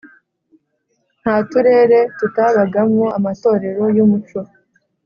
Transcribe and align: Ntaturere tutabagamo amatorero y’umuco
Ntaturere 1.21 1.99
tutabagamo 2.17 3.05
amatorero 3.17 3.83
y’umuco 3.95 4.39